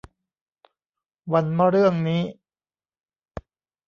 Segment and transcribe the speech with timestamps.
[1.33, 2.21] วันมะเรื่องนี้